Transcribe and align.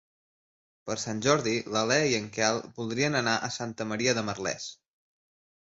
Per 0.89 0.95
Sant 1.01 1.19
Jordi 1.25 1.53
na 1.75 1.83
Lea 1.91 2.09
i 2.13 2.17
en 2.21 2.27
Quel 2.39 2.59
voldrien 2.81 3.21
anar 3.21 3.37
a 3.39 3.53
Santa 3.61 3.89
Maria 3.93 4.19
de 4.21 4.27
Merlès. 4.33 4.69